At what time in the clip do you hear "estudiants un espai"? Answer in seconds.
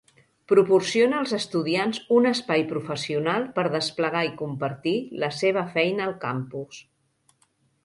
1.37-2.63